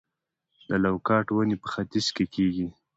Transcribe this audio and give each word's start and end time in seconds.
د 0.67 0.69
لوکاټ 0.83 1.25
ونې 1.31 1.55
په 1.61 1.67
ختیځ 1.73 2.07
کې 2.15 2.25
کیږي؟ 2.33 2.67